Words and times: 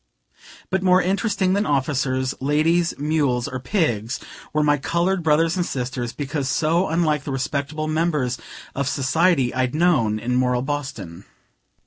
But 0.71 0.81
more 0.81 0.99
interesting 0.99 1.53
than 1.53 1.67
officers, 1.67 2.33
ladies, 2.39 2.95
mules, 2.97 3.47
or 3.47 3.59
pigs, 3.59 4.19
were 4.51 4.63
my 4.63 4.77
colored 4.79 5.21
brothers 5.21 5.55
and 5.55 5.63
sisters, 5.63 6.11
because 6.11 6.49
so 6.49 6.87
unlike 6.87 7.23
the 7.23 7.31
respectable 7.31 7.87
members 7.87 8.39
of 8.73 8.87
society 8.87 9.53
I'd 9.53 9.75
known 9.75 10.17
in 10.17 10.33
moral 10.35 10.63
Boston. 10.63 11.25